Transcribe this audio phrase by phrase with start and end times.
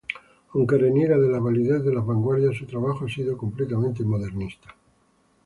[0.55, 4.75] Aunque reniega de la validez de las vanguardias, su trabajo ha sido completamente modernista.